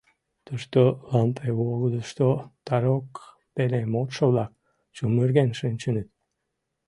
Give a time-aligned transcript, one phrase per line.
[0.45, 0.79] Тушто
[1.11, 2.27] лампе волгыдышто
[2.65, 3.15] тарокк
[3.57, 4.51] дене модшо-влак
[4.95, 6.07] чумырген шинчыныт.